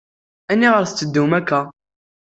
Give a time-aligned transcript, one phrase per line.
[0.51, 1.61] Aniɣer tetteddum akk-a?